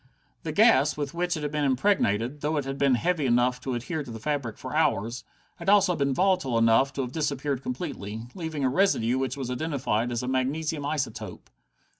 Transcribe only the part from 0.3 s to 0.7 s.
The